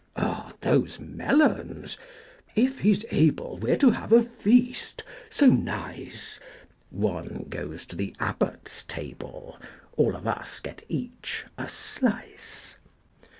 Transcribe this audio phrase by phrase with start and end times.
[0.15, 0.23] VI.
[0.25, 1.95] Oh, those melons?
[2.55, 5.03] If he's able We're to have a feast!
[5.29, 6.39] so nice!
[6.89, 9.59] One goes to the Abbot's table,
[9.95, 12.77] All of us get each a slice.